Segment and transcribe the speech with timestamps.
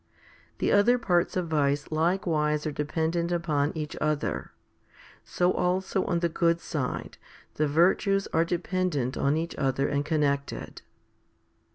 [0.57, 4.51] The other parts of vice likewise are dependent upon each other;
[5.23, 7.19] so also on the good side
[7.53, 10.81] the virtues are dependent on each other and connected.